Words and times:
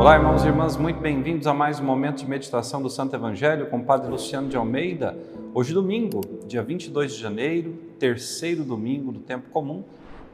Olá, 0.00 0.16
irmãos 0.16 0.42
e 0.42 0.46
irmãs, 0.46 0.78
muito 0.78 0.98
bem-vindos 0.98 1.46
a 1.46 1.52
mais 1.52 1.78
um 1.78 1.84
momento 1.84 2.20
de 2.20 2.26
meditação 2.26 2.80
do 2.80 2.88
Santo 2.88 3.14
Evangelho 3.14 3.66
com 3.66 3.76
o 3.76 3.84
Padre 3.84 4.10
Luciano 4.10 4.48
de 4.48 4.56
Almeida. 4.56 5.14
Hoje, 5.52 5.74
domingo, 5.74 6.22
dia 6.46 6.62
22 6.62 7.12
de 7.12 7.20
janeiro, 7.20 7.74
terceiro 7.98 8.64
domingo 8.64 9.12
do 9.12 9.20
tempo 9.20 9.50
comum, 9.50 9.84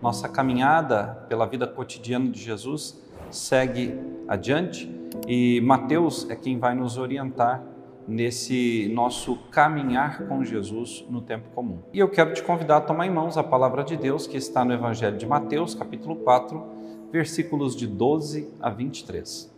nossa 0.00 0.28
caminhada 0.28 1.26
pela 1.28 1.46
vida 1.46 1.66
cotidiana 1.66 2.30
de 2.30 2.40
Jesus 2.40 3.02
segue 3.28 3.98
adiante 4.28 4.88
e 5.26 5.60
Mateus 5.62 6.30
é 6.30 6.36
quem 6.36 6.60
vai 6.60 6.76
nos 6.76 6.96
orientar 6.96 7.60
nesse 8.06 8.88
nosso 8.94 9.34
caminhar 9.50 10.28
com 10.28 10.44
Jesus 10.44 11.04
no 11.10 11.20
tempo 11.20 11.48
comum. 11.56 11.80
E 11.92 11.98
eu 11.98 12.08
quero 12.08 12.32
te 12.32 12.40
convidar 12.44 12.76
a 12.76 12.82
tomar 12.82 13.04
em 13.04 13.10
mãos 13.10 13.36
a 13.36 13.42
palavra 13.42 13.82
de 13.82 13.96
Deus 13.96 14.28
que 14.28 14.36
está 14.36 14.64
no 14.64 14.72
Evangelho 14.72 15.18
de 15.18 15.26
Mateus, 15.26 15.74
capítulo 15.74 16.14
4, 16.14 16.62
versículos 17.10 17.74
de 17.74 17.88
12 17.88 18.48
a 18.60 18.70
23. 18.70 19.55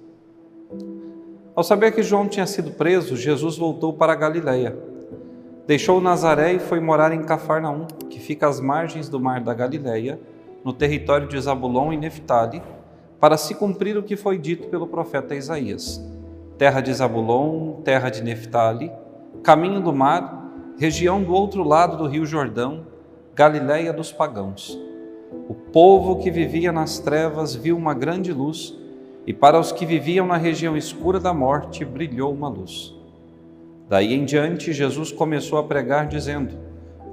Ao 1.54 1.64
saber 1.64 1.92
que 1.92 2.02
João 2.02 2.28
tinha 2.28 2.46
sido 2.46 2.72
preso, 2.72 3.16
Jesus 3.16 3.56
voltou 3.59 3.92
para 3.92 4.12
a 4.12 4.16
Galiléia. 4.16 4.76
Deixou 5.66 6.00
Nazaré 6.00 6.54
e 6.54 6.59
foi 6.59 6.80
morar 6.80 7.12
em 7.12 7.22
Cafarnaum, 7.22 7.86
que 8.09 8.18
fica 8.18 8.48
às 8.48 8.60
margens 8.60 9.09
do 9.09 9.20
mar 9.20 9.40
da 9.40 9.52
Galiléia, 9.52 10.18
no 10.64 10.73
território 10.73 11.28
de 11.28 11.40
Zabulon 11.40 11.92
e 11.92 11.96
Neftali, 11.96 12.62
para 13.20 13.36
se 13.36 13.54
cumprir 13.54 13.96
o 13.96 14.02
que 14.02 14.16
foi 14.16 14.38
dito 14.38 14.68
pelo 14.68 14.86
profeta 14.86 15.34
Isaías 15.34 16.00
terra 16.59 16.80
de 16.80 16.92
Zabulon, 16.92 17.74
terra 17.84 18.10
de 18.10 18.20
Neftali, 18.20 18.90
caminho 19.45 19.80
do 19.80 19.92
mar, 19.92 20.50
região 20.76 21.23
do 21.23 21.32
outro 21.32 21.62
lado 21.62 21.96
do 21.96 22.06
rio 22.09 22.26
Jordão, 22.26 22.84
Galiléia 23.32 23.92
dos 23.92 24.10
pagãos. 24.10 24.76
O 25.48 25.54
povo 25.54 26.16
que 26.16 26.32
vivia 26.32 26.73
nas 26.73 26.98
trevas 26.98 27.54
viu 27.54 27.76
uma 27.76 27.95
grande 27.95 28.32
luz, 28.32 28.76
e 29.29 29.34
para 29.34 29.60
os 29.60 29.71
que 29.71 29.84
viviam 29.84 30.26
na 30.26 30.38
região 30.38 30.74
escura 30.74 31.21
da 31.21 31.34
morte 31.34 31.84
brilhou 31.84 32.32
uma 32.32 32.48
luz. 32.48 32.95
Daí 33.87 34.15
em 34.15 34.24
diante, 34.24 34.73
Jesus 34.73 35.12
começou 35.12 35.59
a 35.59 35.65
pregar, 35.65 36.09
dizendo: 36.09 36.57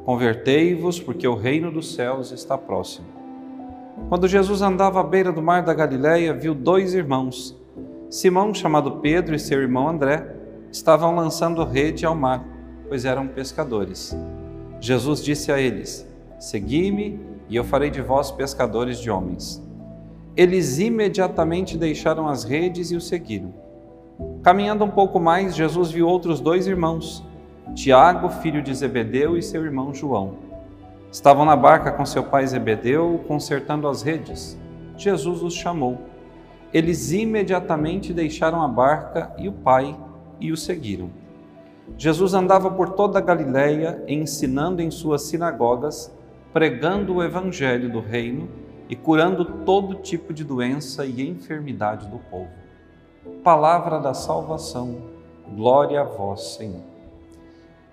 Convertei-vos, 0.05 0.97
porque 0.97 1.27
o 1.27 1.36
reino 1.36 1.69
dos 1.69 1.93
céus 1.93 2.31
está 2.31 2.58
próximo. 2.58 3.05
Quando 4.08 4.30
Jesus 4.30 4.61
andava 4.61 5.02
à 5.02 5.03
beira 5.03 5.30
do 5.30 5.41
mar 5.41 5.63
da 5.63 5.73
Galiléia, 5.73 6.33
viu 6.33 6.55
dois 6.55 6.93
irmãos, 6.93 7.53
Simão, 8.09 8.53
chamado 8.53 9.02
Pedro, 9.02 9.36
e 9.36 9.39
seu 9.39 9.61
irmão 9.61 9.89
André 9.89 10.25
estavam 10.71 11.13
lançando 11.13 11.66
rede 11.66 12.05
ao 12.05 12.16
mar, 12.16 12.47
pois 12.88 13.03
eram 13.03 13.27
pescadores. 13.27 14.17
Jesus 14.80 15.21
disse 15.21 15.52
a 15.52 15.59
eles: 15.59 16.09
Segui-me, 16.39 17.19
e 17.49 17.58
eu 17.58 17.66
farei 17.66 17.89
de 17.89 18.02
vós 18.02 18.31
pescadores 18.31 19.02
de 19.02 19.11
homens. 19.11 19.61
Eles 20.36 20.80
imediatamente 20.80 21.78
deixaram 21.78 22.28
as 22.28 22.44
redes 22.44 22.91
e 22.91 22.95
o 22.95 23.02
seguiram. 23.02 23.53
Caminhando 24.44 24.83
um 24.83 24.89
pouco 24.89 25.19
mais, 25.19 25.55
Jesus 25.55 25.92
viu 25.92 26.08
outros 26.08 26.39
dois 26.39 26.67
irmãos, 26.67 27.23
Tiago, 27.73 28.30
filho 28.30 28.61
de 28.61 28.73
Zebedeu, 28.73 29.38
e 29.38 29.42
seu 29.42 29.64
irmão 29.64 29.94
João. 29.94 30.36
Estavam 31.11 31.45
na 31.45 31.55
barca 31.55 31.92
com 31.92 32.05
seu 32.05 32.23
pai 32.23 32.45
Zebedeu, 32.45 33.23
consertando 33.27 33.88
as 33.88 34.02
redes. 34.02 34.58
Jesus 34.97 35.42
os 35.42 35.53
chamou 35.53 35.97
eles 36.75 37.14
imediatamente 37.14 38.11
deixaram 38.11 38.61
a 38.61 38.67
barca 38.67 39.33
e 39.38 39.47
o 39.47 39.53
pai 39.53 39.97
e 40.42 40.52
o 40.52 40.58
seguiram. 40.58 41.09
Jesus 41.97 42.33
andava 42.33 42.70
por 42.70 42.89
toda 42.89 43.17
a 43.17 43.22
Galiléia, 43.22 44.03
ensinando 44.09 44.81
em 44.81 44.92
suas 44.92 45.22
sinagogas, 45.22 46.14
pregando 46.52 47.16
o 47.16 47.23
evangelho 47.23 47.89
do 47.89 48.02
reino 48.02 48.49
e 48.89 48.95
curando 48.95 49.45
todo 49.66 49.95
tipo 49.95 50.33
de 50.33 50.44
doença 50.44 51.05
e 51.05 51.28
enfermidade 51.28 52.08
do 52.08 52.17
povo. 52.17 52.50
Palavra 53.44 54.00
da 54.00 54.14
salvação, 54.14 55.02
glória 55.55 56.02
a 56.02 56.04
vós, 56.04 56.55
Senhor. 56.55 56.82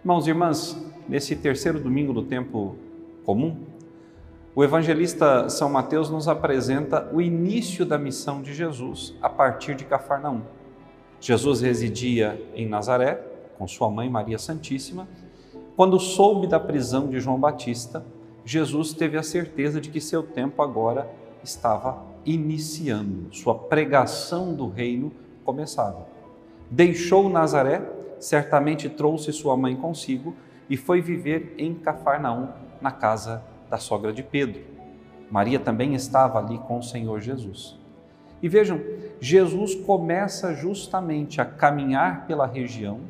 Irmãos 0.00 0.26
e 0.26 0.30
irmãs, 0.30 0.76
nesse 1.08 1.36
terceiro 1.36 1.80
domingo 1.80 2.12
do 2.12 2.22
tempo 2.22 2.76
comum, 3.24 3.56
o 4.54 4.62
evangelista 4.62 5.48
São 5.48 5.70
Mateus 5.70 6.10
nos 6.10 6.28
apresenta 6.28 7.08
o 7.12 7.22
início 7.22 7.86
da 7.86 7.96
missão 7.96 8.42
de 8.42 8.52
Jesus 8.52 9.14
a 9.22 9.28
partir 9.28 9.74
de 9.74 9.84
Cafarnaum. 9.84 10.42
Jesus 11.18 11.62
residia 11.62 12.38
em 12.54 12.68
Nazaré 12.68 13.14
com 13.56 13.66
sua 13.66 13.90
mãe 13.90 14.10
Maria 14.10 14.38
Santíssima. 14.38 15.08
Quando 15.74 15.98
soube 15.98 16.46
da 16.46 16.60
prisão 16.60 17.08
de 17.08 17.18
João 17.18 17.38
Batista, 17.38 18.04
Jesus 18.44 18.92
teve 18.92 19.16
a 19.16 19.22
certeza 19.22 19.80
de 19.80 19.90
que 19.90 20.00
seu 20.00 20.22
tempo 20.22 20.62
agora 20.62 21.08
estava 21.42 22.02
iniciando, 22.24 23.34
sua 23.34 23.54
pregação 23.54 24.54
do 24.54 24.68
reino 24.68 25.12
começava. 25.44 26.06
Deixou 26.70 27.28
Nazaré, 27.28 27.82
certamente 28.18 28.88
trouxe 28.88 29.32
sua 29.32 29.56
mãe 29.56 29.76
consigo 29.76 30.34
e 30.70 30.76
foi 30.76 31.00
viver 31.00 31.54
em 31.58 31.74
Cafarnaum, 31.74 32.48
na 32.80 32.90
casa 32.90 33.42
da 33.68 33.78
sogra 33.78 34.12
de 34.12 34.22
Pedro. 34.22 34.62
Maria 35.30 35.58
também 35.58 35.94
estava 35.94 36.38
ali 36.38 36.58
com 36.58 36.78
o 36.78 36.82
Senhor 36.82 37.20
Jesus. 37.20 37.78
E 38.42 38.48
vejam, 38.48 38.80
Jesus 39.20 39.74
começa 39.74 40.54
justamente 40.54 41.40
a 41.40 41.44
caminhar 41.44 42.26
pela 42.26 42.46
região, 42.46 43.00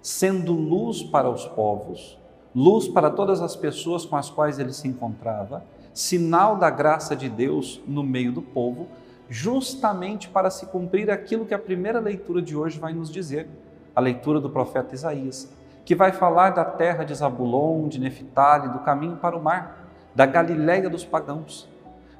sendo 0.00 0.52
luz 0.52 1.02
para 1.02 1.30
os 1.30 1.46
povos, 1.46 2.18
luz 2.54 2.88
para 2.88 3.10
todas 3.10 3.40
as 3.40 3.56
pessoas 3.56 4.04
com 4.04 4.16
as 4.16 4.30
quais 4.30 4.58
ele 4.58 4.72
se 4.72 4.86
encontrava, 4.86 5.64
sinal 5.92 6.56
da 6.56 6.70
graça 6.70 7.14
de 7.14 7.28
Deus 7.28 7.80
no 7.86 8.02
meio 8.02 8.32
do 8.32 8.42
povo, 8.42 8.88
justamente 9.28 10.28
para 10.28 10.50
se 10.50 10.66
cumprir 10.66 11.10
aquilo 11.10 11.46
que 11.46 11.54
a 11.54 11.58
primeira 11.58 12.00
leitura 12.00 12.42
de 12.42 12.56
hoje 12.56 12.78
vai 12.78 12.92
nos 12.92 13.10
dizer, 13.10 13.48
a 13.94 14.00
leitura 14.00 14.40
do 14.40 14.50
profeta 14.50 14.94
Isaías 14.94 15.48
que 15.84 15.94
vai 15.94 16.12
falar 16.12 16.50
da 16.50 16.64
terra 16.64 17.04
de 17.04 17.14
Zabulon, 17.14 17.88
de 17.88 17.98
Neftali, 17.98 18.68
do 18.68 18.80
caminho 18.80 19.16
para 19.16 19.36
o 19.36 19.42
mar, 19.42 19.88
da 20.14 20.26
Galiléia 20.26 20.88
dos 20.88 21.04
pagãos. 21.04 21.68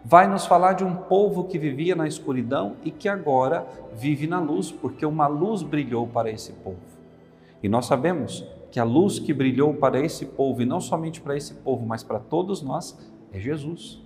Vai 0.04 0.26
nos 0.26 0.47
falar 0.47 0.72
de 0.72 0.82
um 0.82 0.97
povo 0.97 1.44
que 1.44 1.59
vivia 1.59 1.94
na 1.94 2.09
escuridão 2.09 2.75
e 2.82 2.91
que 2.91 3.09
agora 3.09 3.64
vive 3.93 4.26
na 4.26 4.41
luz, 4.41 4.72
porque 4.72 5.06
uma 5.06 5.28
luz 5.28 5.62
brilhou 5.62 6.09
para 6.09 6.31
esse 6.31 6.53
povo. 6.53 6.81
E 7.62 7.69
nós 7.69 7.87
sabemos 7.87 8.44
que 8.72 8.81
a 8.81 8.84
luz 8.84 9.19
que 9.19 9.34
brilhou 9.34 9.75
para 9.75 10.00
esse 10.00 10.25
povo, 10.25 10.62
e 10.62 10.65
não 10.65 10.81
somente 10.81 11.21
para 11.21 11.37
esse 11.37 11.53
povo, 11.53 11.84
mas 11.87 12.03
para 12.03 12.19
todos 12.19 12.62
nós, 12.62 12.99
é 13.31 13.38
Jesus. 13.38 14.03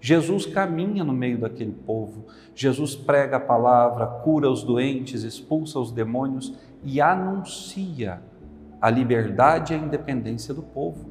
Jesus 0.00 0.46
caminha 0.46 1.04
no 1.04 1.12
meio 1.12 1.38
daquele 1.38 1.72
povo, 1.72 2.24
Jesus 2.54 2.96
prega 2.96 3.36
a 3.36 3.40
palavra, 3.40 4.06
cura 4.06 4.50
os 4.50 4.64
doentes, 4.64 5.24
expulsa 5.24 5.78
os 5.78 5.92
demônios 5.92 6.54
e 6.82 7.02
anuncia 7.02 8.22
a 8.80 8.88
liberdade 8.88 9.74
e 9.74 9.76
a 9.76 9.78
independência 9.78 10.54
do 10.54 10.62
povo. 10.62 11.10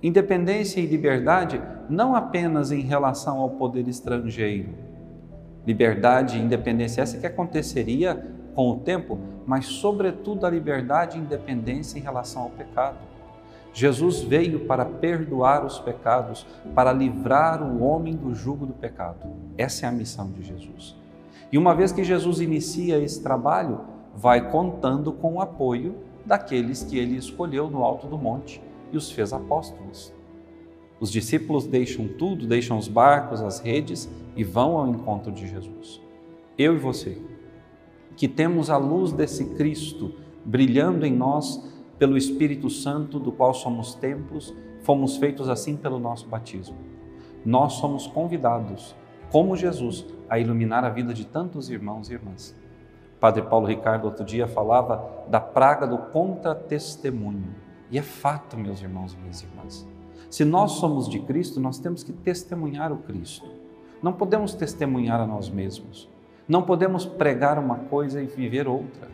Independência 0.00 0.80
e 0.80 0.86
liberdade 0.86 1.60
não 1.88 2.14
apenas 2.14 2.70
em 2.70 2.82
relação 2.82 3.40
ao 3.40 3.50
poder 3.50 3.88
estrangeiro. 3.88 4.68
Liberdade 5.66 6.38
e 6.38 6.42
independência, 6.42 7.02
essa 7.02 7.18
que 7.18 7.26
aconteceria 7.26 8.33
com 8.54 8.70
o 8.70 8.76
tempo, 8.76 9.18
mas 9.46 9.66
sobretudo 9.66 10.46
a 10.46 10.50
liberdade 10.50 11.18
e 11.18 11.20
independência 11.20 11.98
em 11.98 12.02
relação 12.02 12.42
ao 12.42 12.50
pecado. 12.50 12.98
Jesus 13.72 14.20
veio 14.20 14.66
para 14.66 14.84
perdoar 14.84 15.64
os 15.64 15.80
pecados, 15.80 16.46
para 16.74 16.92
livrar 16.92 17.60
o 17.60 17.82
homem 17.82 18.14
do 18.14 18.32
jugo 18.32 18.64
do 18.64 18.72
pecado. 18.72 19.26
Essa 19.58 19.86
é 19.86 19.88
a 19.88 19.92
missão 19.92 20.30
de 20.30 20.44
Jesus. 20.44 20.96
E 21.50 21.58
uma 21.58 21.74
vez 21.74 21.90
que 21.90 22.04
Jesus 22.04 22.40
inicia 22.40 22.98
esse 22.98 23.20
trabalho, 23.20 23.80
vai 24.14 24.50
contando 24.50 25.12
com 25.12 25.34
o 25.34 25.40
apoio 25.40 25.96
daqueles 26.24 26.84
que 26.84 26.96
ele 26.96 27.16
escolheu 27.16 27.68
no 27.68 27.82
alto 27.82 28.06
do 28.06 28.16
monte 28.16 28.62
e 28.92 28.96
os 28.96 29.10
fez 29.10 29.32
apóstolos. 29.32 30.12
Os 31.00 31.10
discípulos 31.10 31.66
deixam 31.66 32.06
tudo, 32.06 32.46
deixam 32.46 32.78
os 32.78 32.86
barcos, 32.86 33.42
as 33.42 33.58
redes 33.58 34.08
e 34.36 34.44
vão 34.44 34.78
ao 34.78 34.88
encontro 34.88 35.32
de 35.32 35.46
Jesus. 35.48 36.00
Eu 36.56 36.76
e 36.76 36.78
você, 36.78 37.20
que 38.16 38.28
temos 38.28 38.70
a 38.70 38.76
luz 38.76 39.12
desse 39.12 39.44
Cristo 39.54 40.14
brilhando 40.44 41.06
em 41.06 41.12
nós 41.12 41.72
pelo 41.98 42.16
Espírito 42.16 42.68
Santo, 42.68 43.18
do 43.18 43.32
qual 43.32 43.54
somos 43.54 43.94
templos, 43.94 44.54
fomos 44.82 45.16
feitos 45.16 45.48
assim 45.48 45.76
pelo 45.76 45.98
nosso 45.98 46.28
batismo. 46.28 46.76
Nós 47.44 47.74
somos 47.74 48.06
convidados, 48.06 48.94
como 49.30 49.56
Jesus, 49.56 50.04
a 50.28 50.38
iluminar 50.38 50.84
a 50.84 50.90
vida 50.90 51.14
de 51.14 51.24
tantos 51.24 51.70
irmãos 51.70 52.10
e 52.10 52.14
irmãs. 52.14 52.54
Padre 53.20 53.42
Paulo 53.42 53.66
Ricardo 53.66 54.04
outro 54.04 54.24
dia 54.24 54.46
falava 54.46 55.24
da 55.28 55.40
praga 55.40 55.86
do 55.86 55.96
contra-testemunho. 55.96 57.54
E 57.90 57.98
é 57.98 58.02
fato, 58.02 58.56
meus 58.56 58.82
irmãos 58.82 59.14
e 59.14 59.16
minhas 59.16 59.42
irmãs. 59.42 59.88
Se 60.28 60.44
nós 60.44 60.72
somos 60.72 61.08
de 61.08 61.20
Cristo, 61.20 61.60
nós 61.60 61.78
temos 61.78 62.02
que 62.02 62.12
testemunhar 62.12 62.92
o 62.92 62.98
Cristo. 62.98 63.48
Não 64.02 64.12
podemos 64.12 64.54
testemunhar 64.54 65.20
a 65.20 65.26
nós 65.26 65.48
mesmos. 65.48 66.10
Não 66.46 66.62
podemos 66.62 67.06
pregar 67.06 67.58
uma 67.58 67.76
coisa 67.76 68.22
e 68.22 68.26
viver 68.26 68.68
outra. 68.68 69.08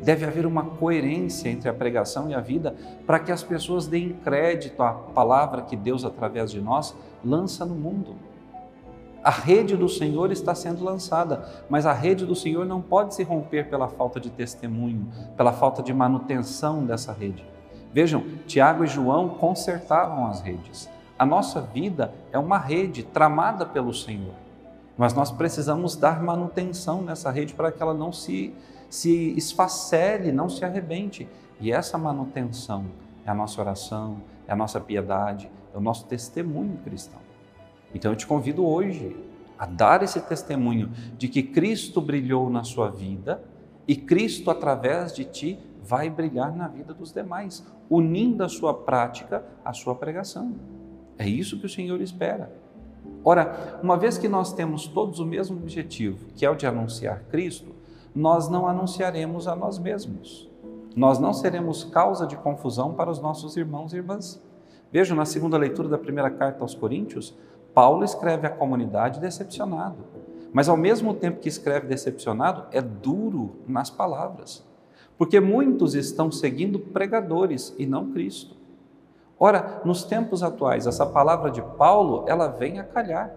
Deve 0.00 0.24
haver 0.24 0.46
uma 0.46 0.64
coerência 0.64 1.48
entre 1.48 1.68
a 1.68 1.74
pregação 1.74 2.30
e 2.30 2.34
a 2.34 2.40
vida 2.40 2.74
para 3.06 3.18
que 3.18 3.30
as 3.30 3.42
pessoas 3.42 3.86
deem 3.86 4.14
crédito 4.14 4.82
à 4.82 4.92
palavra 4.92 5.62
que 5.62 5.76
Deus, 5.76 6.04
através 6.04 6.50
de 6.50 6.60
nós, 6.60 6.96
lança 7.24 7.64
no 7.64 7.74
mundo. 7.74 8.16
A 9.22 9.30
rede 9.30 9.76
do 9.76 9.88
Senhor 9.88 10.32
está 10.32 10.52
sendo 10.52 10.82
lançada, 10.82 11.46
mas 11.70 11.86
a 11.86 11.92
rede 11.92 12.26
do 12.26 12.34
Senhor 12.34 12.66
não 12.66 12.80
pode 12.80 13.14
se 13.14 13.22
romper 13.22 13.68
pela 13.68 13.86
falta 13.86 14.18
de 14.18 14.30
testemunho, 14.30 15.06
pela 15.36 15.52
falta 15.52 15.80
de 15.80 15.94
manutenção 15.94 16.84
dessa 16.84 17.12
rede. 17.12 17.44
Vejam, 17.92 18.24
Tiago 18.46 18.82
e 18.82 18.88
João 18.88 19.28
consertaram 19.28 20.26
as 20.26 20.40
redes. 20.40 20.90
A 21.16 21.24
nossa 21.24 21.60
vida 21.60 22.12
é 22.32 22.38
uma 22.38 22.58
rede 22.58 23.04
tramada 23.04 23.64
pelo 23.64 23.94
Senhor, 23.94 24.34
mas 25.02 25.14
nós 25.14 25.32
precisamos 25.32 25.96
dar 25.96 26.22
manutenção 26.22 27.02
nessa 27.02 27.28
rede 27.28 27.54
para 27.54 27.72
que 27.72 27.82
ela 27.82 27.92
não 27.92 28.12
se, 28.12 28.54
se 28.88 29.36
esfacele, 29.36 30.30
não 30.30 30.48
se 30.48 30.64
arrebente. 30.64 31.26
E 31.58 31.72
essa 31.72 31.98
manutenção 31.98 32.86
é 33.26 33.30
a 33.32 33.34
nossa 33.34 33.60
oração, 33.60 34.22
é 34.46 34.52
a 34.52 34.54
nossa 34.54 34.80
piedade, 34.80 35.50
é 35.74 35.76
o 35.76 35.80
nosso 35.80 36.06
testemunho 36.06 36.78
cristão. 36.84 37.18
Então 37.92 38.12
eu 38.12 38.16
te 38.16 38.28
convido 38.28 38.64
hoje 38.64 39.16
a 39.58 39.66
dar 39.66 40.04
esse 40.04 40.20
testemunho 40.20 40.92
de 41.18 41.26
que 41.26 41.42
Cristo 41.42 42.00
brilhou 42.00 42.48
na 42.48 42.62
sua 42.62 42.88
vida 42.88 43.42
e 43.88 43.96
Cristo, 43.96 44.52
através 44.52 45.12
de 45.12 45.24
ti, 45.24 45.58
vai 45.82 46.08
brilhar 46.10 46.54
na 46.54 46.68
vida 46.68 46.94
dos 46.94 47.12
demais, 47.12 47.66
unindo 47.90 48.44
a 48.44 48.48
sua 48.48 48.72
prática 48.72 49.44
à 49.64 49.72
sua 49.72 49.96
pregação. 49.96 50.54
É 51.18 51.28
isso 51.28 51.58
que 51.58 51.66
o 51.66 51.68
Senhor 51.68 52.00
espera. 52.00 52.61
Ora, 53.24 53.78
uma 53.82 53.96
vez 53.96 54.18
que 54.18 54.28
nós 54.28 54.52
temos 54.52 54.86
todos 54.86 55.20
o 55.20 55.26
mesmo 55.26 55.56
objetivo, 55.56 56.26
que 56.34 56.44
é 56.44 56.50
o 56.50 56.56
de 56.56 56.66
anunciar 56.66 57.22
Cristo, 57.30 57.72
nós 58.14 58.48
não 58.48 58.66
anunciaremos 58.66 59.46
a 59.46 59.54
nós 59.54 59.78
mesmos. 59.78 60.50
Nós 60.94 61.18
não 61.18 61.32
seremos 61.32 61.84
causa 61.84 62.26
de 62.26 62.36
confusão 62.36 62.94
para 62.94 63.10
os 63.10 63.20
nossos 63.20 63.56
irmãos 63.56 63.92
e 63.92 63.96
irmãs. 63.96 64.42
Vejam, 64.90 65.16
na 65.16 65.24
segunda 65.24 65.56
leitura 65.56 65.88
da 65.88 65.96
primeira 65.96 66.30
carta 66.30 66.62
aos 66.62 66.74
Coríntios, 66.74 67.34
Paulo 67.72 68.04
escreve 68.04 68.46
à 68.46 68.50
comunidade 68.50 69.18
decepcionado, 69.18 70.04
mas 70.52 70.68
ao 70.68 70.76
mesmo 70.76 71.14
tempo 71.14 71.40
que 71.40 71.48
escreve 71.48 71.86
decepcionado, 71.86 72.66
é 72.70 72.82
duro 72.82 73.56
nas 73.66 73.88
palavras, 73.88 74.62
porque 75.16 75.40
muitos 75.40 75.94
estão 75.94 76.30
seguindo 76.30 76.78
pregadores 76.78 77.74
e 77.78 77.86
não 77.86 78.10
Cristo. 78.12 78.54
Ora, 79.44 79.82
nos 79.84 80.04
tempos 80.04 80.40
atuais, 80.40 80.86
essa 80.86 81.04
palavra 81.04 81.50
de 81.50 81.60
Paulo, 81.76 82.24
ela 82.28 82.46
vem 82.46 82.78
a 82.78 82.84
calhar, 82.84 83.34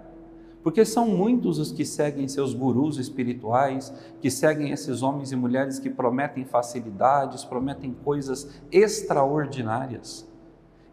porque 0.61 0.85
são 0.85 1.07
muitos 1.07 1.57
os 1.57 1.71
que 1.71 1.83
seguem 1.83 2.27
seus 2.27 2.53
gurus 2.53 2.99
espirituais, 2.99 3.91
que 4.21 4.29
seguem 4.29 4.69
esses 4.69 5.01
homens 5.01 5.31
e 5.31 5.35
mulheres 5.35 5.79
que 5.79 5.89
prometem 5.89 6.45
facilidades, 6.45 7.43
prometem 7.43 7.91
coisas 8.03 8.61
extraordinárias. 8.71 10.29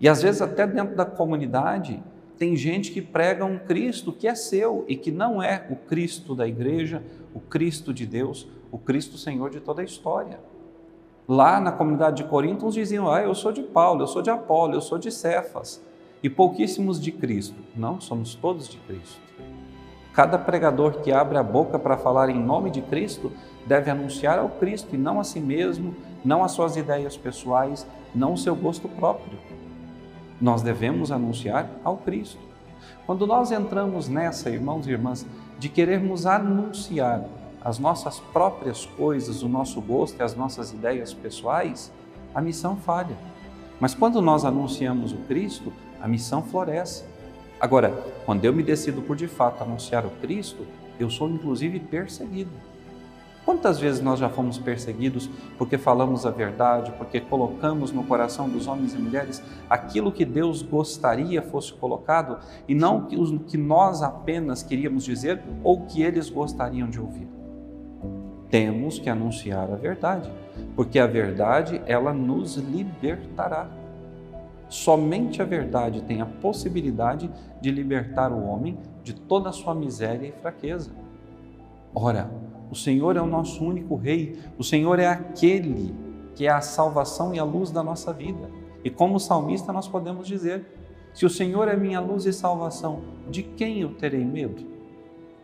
E 0.01 0.09
às 0.09 0.23
vezes 0.23 0.41
até 0.41 0.67
dentro 0.67 0.97
da 0.97 1.05
comunidade, 1.05 2.03
tem 2.39 2.57
gente 2.57 2.91
que 2.91 3.03
prega 3.03 3.45
um 3.45 3.59
Cristo 3.59 4.15
que 4.15 4.27
é 4.27 4.35
seu 4.35 4.83
e 4.89 4.97
que 4.97 5.11
não 5.11 5.43
é 5.43 5.67
o 5.69 5.77
Cristo 5.77 6.35
da 6.35 6.49
igreja, 6.49 7.03
o 7.35 7.41
Cristo 7.41 7.93
de 7.93 8.07
Deus, 8.07 8.49
o 8.71 8.79
Cristo 8.79 9.19
Senhor 9.19 9.51
de 9.51 9.61
toda 9.61 9.83
a 9.83 9.85
história. 9.85 10.41
Lá 11.29 11.61
na 11.61 11.73
comunidade 11.73 12.23
de 12.23 12.25
Corinto, 12.25 12.67
uns 12.67 12.75
diziam: 12.75 13.11
Ah, 13.11 13.23
eu 13.23 13.35
sou 13.35 13.53
de 13.53 13.63
Paulo, 13.63 14.03
eu 14.03 14.07
sou 14.07 14.23
de 14.23 14.31
Apolo, 14.31 14.75
eu 14.75 14.81
sou 14.81 14.99
de 14.99 15.11
Cefas, 15.11 15.83
e 16.23 16.29
pouquíssimos 16.29 17.01
de 17.01 17.13
Cristo. 17.13 17.57
Não, 17.77 18.01
somos 18.01 18.35
todos 18.35 18.69
de 18.69 18.79
Cristo. 18.79 19.21
Cada 20.13 20.39
pregador 20.39 21.01
que 21.01 21.11
abre 21.11 21.39
a 21.39 21.43
boca 21.43 21.79
para 21.79 21.97
falar 21.97 22.29
em 22.29 22.39
nome 22.39 22.71
de 22.71 22.83
Cristo 22.83 23.33
deve 23.67 23.91
anunciar 23.91 24.39
ao 24.39 24.49
Cristo 24.49 24.95
e 24.95 24.99
não 24.99 25.19
a 25.19 25.25
si 25.25 25.41
mesmo, 25.41 25.95
não 26.25 26.45
as 26.45 26.53
suas 26.53 26.77
ideias 26.77 27.17
pessoais, 27.17 27.87
não 28.15 28.35
o 28.35 28.39
seu 28.39 28.55
gosto 28.55 28.89
próprio 28.89 29.39
nós 30.43 30.61
devemos 30.61 31.13
anunciar 31.13 31.71
ao 31.85 31.97
Cristo. 31.99 32.41
Quando 33.07 33.27
nós 33.29 33.53
entramos 33.53 34.09
nessa, 34.09 34.51
irmãos 34.51 34.89
e 34.89 34.91
irmãs, 34.91 35.25
de 35.57 35.69
querermos 35.69 36.27
anunciar 36.27 37.25
as 37.65 37.79
nossas 37.79 38.19
próprias 38.33 38.87
coisas, 38.87 39.43
o 39.43 39.49
nosso 39.49 39.81
gosto 39.81 40.19
e 40.19 40.23
as 40.23 40.35
nossas 40.35 40.73
ideias 40.73 41.15
pessoais, 41.15 41.93
a 42.35 42.41
missão 42.41 42.77
falha. 42.77 43.17
Mas 43.79 43.95
quando 43.95 44.21
nós 44.21 44.45
anunciamos 44.45 45.13
o 45.13 45.19
Cristo, 45.29 45.73
a 46.01 46.09
missão 46.09 46.43
floresce. 46.43 47.05
Agora, 47.61 47.91
quando 48.27 48.45
eu 48.45 48.53
me 48.53 48.63
decido 48.63 49.03
por 49.03 49.15
de 49.15 49.29
fato 49.29 49.63
anunciar 49.63 50.05
o 50.05 50.11
Cristo, 50.21 50.67
eu 50.99 51.09
sou 51.09 51.29
inclusive 51.29 51.79
perseguido. 51.79 52.51
Quantas 53.45 53.79
vezes 53.79 54.01
nós 54.01 54.21
já 54.21 54.29
fomos 54.29 54.57
perseguidos 54.59 55.29
porque 55.59 55.77
falamos 55.77 56.25
a 56.25 56.31
verdade, 56.31 56.93
porque 56.97 57.21
colocamos 57.21 57.91
no 57.91 58.05
coração 58.05 58.49
dos 58.49 58.69
homens 58.69 58.95
e 58.95 58.99
mulheres 58.99 59.43
aquilo 59.69 60.13
que 60.13 60.25
Deus 60.25 60.63
gostaria 60.63 61.43
fosse 61.43 61.73
colocado 61.73 62.39
e 62.69 62.75
não 62.75 63.09
o 63.09 63.39
que 63.41 63.57
nós 63.57 64.01
apenas 64.01 64.63
queríamos 64.63 65.05
dizer 65.05 65.43
ou 65.65 65.87
que 65.87 66.03
eles 66.03 66.31
gostariam 66.31 66.89
de 66.89 67.01
ouvir? 67.01 67.42
Temos 68.53 68.99
que 68.99 69.09
anunciar 69.09 69.73
a 69.73 69.77
verdade, 69.77 70.31
porque 70.77 70.99
a 70.99 71.07
verdade 71.07 71.81
ela 71.87 72.13
nos 72.13 72.57
libertará. 72.57 73.67
Somente 74.69 75.41
a 75.41 75.45
verdade 75.47 76.03
tem 76.03 76.21
a 76.21 76.27
possibilidade 76.27 77.31
de 77.63 77.71
libertar 77.71 78.31
o 78.31 78.45
homem 78.45 78.79
de 79.03 79.15
toda 79.15 79.49
a 79.49 79.53
sua 79.53 79.75
miséria 79.75 80.29
e 80.29 80.33
fraqueza. 80.33 80.91
Ora, 81.95 82.31
o 82.71 82.75
Senhor 82.75 83.17
é 83.17 83.23
o 83.23 83.27
nosso 83.27 83.65
único 83.65 83.97
Rei, 83.97 84.39
o 84.59 84.63
Senhor 84.63 84.99
é 84.99 85.07
aquele 85.07 85.95
que 86.35 86.47
é 86.47 86.51
a 86.51 86.61
salvação 86.61 87.35
e 87.35 87.39
a 87.39 87.45
luz 87.45 87.71
da 87.71 87.83
nossa 87.83 88.13
vida. 88.13 88.51
E 88.85 88.91
como 88.91 89.19
salmista, 89.19 89.73
nós 89.73 89.89
podemos 89.89 90.27
dizer: 90.27 90.67
se 91.15 91.25
o 91.25 91.31
Senhor 91.31 91.69
é 91.69 91.77
minha 91.77 92.01
luz 92.01 92.27
e 92.27 92.35
salvação, 92.35 93.01
de 93.31 93.43
quem 93.43 93.81
eu 93.81 93.95
terei 93.95 94.27
medo? 94.27 94.63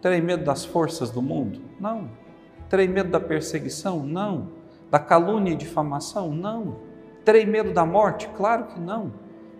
Terei 0.02 0.20
medo 0.20 0.44
das 0.44 0.66
forças 0.66 1.10
do 1.10 1.22
mundo? 1.22 1.58
Não. 1.80 2.27
Terei 2.68 2.86
medo 2.86 3.10
da 3.10 3.20
perseguição? 3.20 4.04
Não. 4.04 4.48
Da 4.90 4.98
calúnia 4.98 5.52
e 5.52 5.56
difamação? 5.56 6.32
Não. 6.32 6.76
Terei 7.24 7.44
medo 7.44 7.72
da 7.72 7.84
morte? 7.84 8.28
Claro 8.36 8.68
que 8.68 8.80
não, 8.80 9.12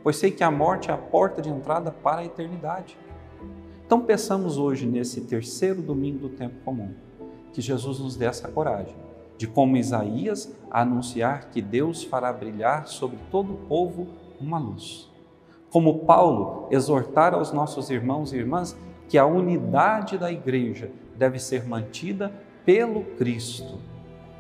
pois 0.03 0.17
sei 0.17 0.31
que 0.31 0.43
a 0.43 0.51
morte 0.51 0.91
é 0.91 0.95
a 0.95 0.97
porta 0.97 1.43
de 1.43 1.51
entrada 1.51 1.91
para 1.91 2.23
a 2.23 2.25
eternidade. 2.25 2.97
Então, 3.85 4.01
peçamos 4.01 4.59
hoje, 4.59 4.87
nesse 4.87 5.23
terceiro 5.23 5.83
domingo 5.83 6.19
do 6.19 6.29
tempo 6.31 6.57
comum, 6.65 6.95
que 7.53 7.61
Jesus 7.61 7.99
nos 7.99 8.17
dê 8.17 8.27
essa 8.27 8.49
coragem 8.49 8.95
de, 9.39 9.47
como 9.47 9.77
Isaías, 9.77 10.53
anunciar 10.71 11.51
que 11.51 11.63
Deus 11.63 12.03
fará 12.03 12.33
brilhar 12.33 12.87
sobre 12.87 13.19
todo 13.31 13.53
o 13.55 13.57
povo 13.69 14.09
uma 14.41 14.59
luz. 14.59 15.11
Como 15.71 16.01
Paulo, 16.01 16.69
exortar 16.71 17.35
aos 17.35 17.53
nossos 17.53 17.89
irmãos 17.89 18.33
e 18.33 18.37
irmãs 18.37 18.77
que 19.09 19.17
a 19.17 19.25
unidade 19.27 20.19
da 20.19 20.31
igreja 20.31 20.91
deve 21.17 21.39
ser 21.39 21.67
mantida 21.67 22.33
pelo 22.65 23.03
Cristo, 23.17 23.79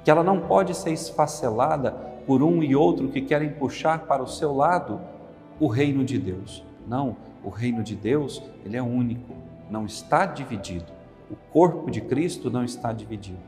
que 0.04 0.10
ela 0.10 0.22
não 0.22 0.40
pode 0.40 0.74
ser 0.74 0.92
esfacelada 0.92 1.92
por 2.26 2.42
um 2.42 2.62
e 2.62 2.76
outro 2.76 3.08
que 3.08 3.20
querem 3.20 3.50
puxar 3.50 4.00
para 4.00 4.22
o 4.22 4.28
seu 4.28 4.54
lado 4.54 5.00
o 5.58 5.66
reino 5.66 6.04
de 6.04 6.18
Deus. 6.18 6.64
Não, 6.86 7.16
o 7.42 7.48
reino 7.48 7.82
de 7.82 7.94
Deus, 7.94 8.42
ele 8.64 8.76
é 8.76 8.82
único, 8.82 9.34
não 9.70 9.86
está 9.86 10.26
dividido 10.26 10.98
o 11.30 11.36
corpo 11.52 11.90
de 11.90 12.00
Cristo 12.00 12.50
não 12.50 12.64
está 12.64 12.92
dividido. 12.92 13.38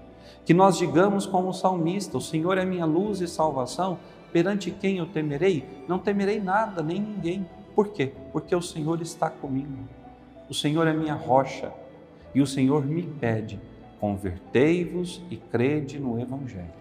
Que 0.45 0.55
nós 0.55 0.79
digamos 0.79 1.27
como 1.27 1.49
o 1.49 1.55
salmista: 1.55 2.19
O 2.19 2.21
Senhor 2.21 2.59
é 2.59 2.65
minha 2.65 2.85
luz 2.85 3.21
e 3.21 3.29
salvação, 3.29 3.99
perante 4.33 4.71
quem 4.71 4.99
eu 4.99 5.07
temerei? 5.07 5.65
Não 5.89 5.99
temerei 5.99 6.41
nada, 6.41 6.83
nem 6.83 7.01
ninguém. 7.01 7.47
Por 7.75 7.89
quê? 7.89 8.13
Porque 8.33 8.55
o 8.55 8.63
Senhor 8.63 9.01
está 9.01 9.31
comigo. 9.31 9.73
O 10.49 10.55
Senhor 10.55 10.87
é 10.87 10.93
minha 10.93 11.15
rocha 11.15 11.73
e 12.35 12.41
o 12.41 12.47
Senhor 12.47 12.85
me 12.85 13.03
pede: 13.03 13.59
convertei-vos 14.01 15.23
e 15.31 15.37
crede 15.37 16.01
no 16.01 16.19
Evangelho. 16.19 16.73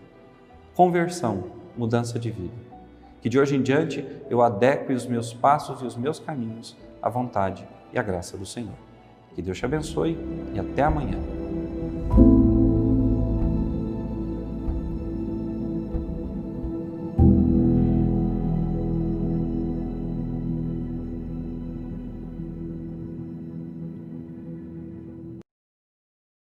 Conversão, 0.74 1.44
mudança 1.78 2.18
de 2.18 2.32
vida. 2.32 2.70
Que 3.22 3.28
de 3.28 3.38
hoje 3.38 3.56
em 3.56 3.62
diante 3.62 4.06
eu 4.30 4.42
adeque 4.42 4.94
os 4.94 5.06
meus 5.06 5.34
passos 5.34 5.82
e 5.82 5.86
os 5.86 5.98
meus 5.98 6.20
caminhos 6.20 6.78
à 7.02 7.10
vontade 7.10 7.68
e 7.92 8.00
à 8.00 8.02
graça 8.02 8.38
do 8.38 8.46
Senhor. 8.46 8.74
Que 9.36 9.42
Deus 9.42 9.58
te 9.58 9.66
abençoe 9.66 10.18
e 10.54 10.60
até 10.60 10.84
amanhã. 10.84 11.20